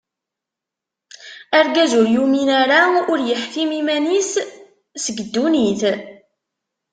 Argaz 1.59 1.91
ur 1.99 2.07
yumin 2.15 2.49
ara, 2.61 2.81
ur 3.11 3.19
yeḥtim 3.27 3.69
iman-is 3.79 4.31
seg 5.03 5.17
dunnit. 5.33 5.81